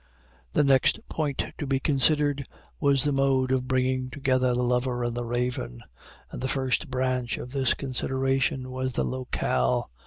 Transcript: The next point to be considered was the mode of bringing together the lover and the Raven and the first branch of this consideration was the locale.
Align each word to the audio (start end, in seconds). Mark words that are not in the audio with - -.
The 0.53 0.63
next 0.63 0.99
point 1.09 1.45
to 1.59 1.67
be 1.67 1.79
considered 1.79 2.47
was 2.79 3.03
the 3.03 3.11
mode 3.11 3.51
of 3.51 3.67
bringing 3.67 4.09
together 4.09 4.55
the 4.55 4.63
lover 4.63 5.03
and 5.03 5.13
the 5.15 5.25
Raven 5.25 5.83
and 6.31 6.41
the 6.41 6.47
first 6.47 6.89
branch 6.89 7.37
of 7.37 7.51
this 7.51 7.75
consideration 7.75 8.71
was 8.71 8.93
the 8.93 9.05
locale. 9.05 9.91